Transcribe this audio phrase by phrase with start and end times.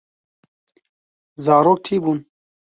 [1.45, 2.19] Zarok tî bûn.